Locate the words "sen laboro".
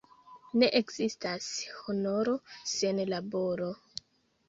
2.75-3.73